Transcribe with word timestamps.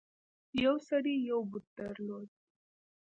یو 0.63 0.75
سړي 0.87 1.15
یو 1.29 1.39
بت 1.51 1.65
درلود. 1.77 2.29